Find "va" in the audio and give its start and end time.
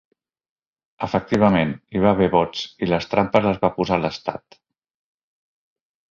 2.05-2.13, 3.65-3.69